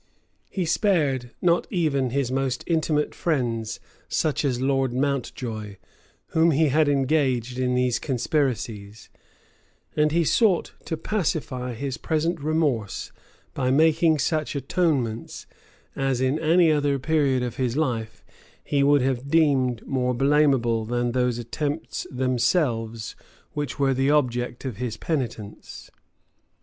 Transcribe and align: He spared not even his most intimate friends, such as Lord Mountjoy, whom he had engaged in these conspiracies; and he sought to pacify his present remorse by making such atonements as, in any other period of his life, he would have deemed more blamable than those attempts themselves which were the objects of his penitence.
He 0.49 0.65
spared 0.65 1.29
not 1.43 1.67
even 1.69 2.09
his 2.09 2.31
most 2.31 2.63
intimate 2.65 3.13
friends, 3.13 3.79
such 4.09 4.43
as 4.43 4.59
Lord 4.59 4.91
Mountjoy, 4.93 5.75
whom 6.29 6.49
he 6.49 6.69
had 6.69 6.89
engaged 6.89 7.59
in 7.59 7.75
these 7.75 7.99
conspiracies; 7.99 9.11
and 9.95 10.11
he 10.11 10.23
sought 10.23 10.71
to 10.85 10.97
pacify 10.97 11.75
his 11.75 11.97
present 11.99 12.39
remorse 12.41 13.11
by 13.53 13.69
making 13.69 14.17
such 14.17 14.55
atonements 14.55 15.45
as, 15.95 16.19
in 16.19 16.39
any 16.39 16.71
other 16.71 16.97
period 16.97 17.43
of 17.43 17.57
his 17.57 17.77
life, 17.77 18.25
he 18.63 18.81
would 18.81 19.03
have 19.03 19.29
deemed 19.29 19.85
more 19.85 20.15
blamable 20.15 20.83
than 20.83 21.11
those 21.11 21.37
attempts 21.37 22.07
themselves 22.09 23.15
which 23.53 23.77
were 23.77 23.93
the 23.93 24.09
objects 24.09 24.65
of 24.65 24.77
his 24.77 24.97
penitence. 24.97 25.91